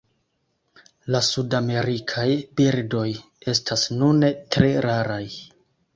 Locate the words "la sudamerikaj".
1.15-2.25